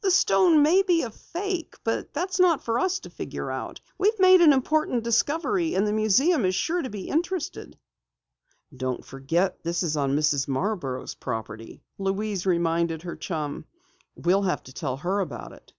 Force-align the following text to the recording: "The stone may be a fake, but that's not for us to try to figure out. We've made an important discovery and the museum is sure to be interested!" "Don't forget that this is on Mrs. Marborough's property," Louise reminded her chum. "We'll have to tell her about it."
"The 0.00 0.10
stone 0.10 0.62
may 0.62 0.80
be 0.80 1.02
a 1.02 1.10
fake, 1.10 1.76
but 1.84 2.14
that's 2.14 2.40
not 2.40 2.64
for 2.64 2.78
us 2.80 2.98
to 3.00 3.10
try 3.10 3.12
to 3.12 3.14
figure 3.16 3.50
out. 3.50 3.78
We've 3.98 4.18
made 4.18 4.40
an 4.40 4.54
important 4.54 5.04
discovery 5.04 5.74
and 5.74 5.86
the 5.86 5.92
museum 5.92 6.46
is 6.46 6.54
sure 6.54 6.80
to 6.80 6.88
be 6.88 7.10
interested!" 7.10 7.78
"Don't 8.74 9.04
forget 9.04 9.56
that 9.56 9.64
this 9.64 9.82
is 9.82 9.94
on 9.94 10.16
Mrs. 10.16 10.48
Marborough's 10.48 11.14
property," 11.14 11.82
Louise 11.98 12.46
reminded 12.46 13.02
her 13.02 13.16
chum. 13.16 13.66
"We'll 14.14 14.44
have 14.44 14.62
to 14.62 14.72
tell 14.72 14.96
her 14.96 15.20
about 15.20 15.52
it." 15.52 15.74